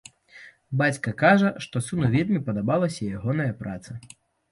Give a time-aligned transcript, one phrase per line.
[0.81, 3.91] Бацька кажа, што сыну вельмі падабалася ягоная праца.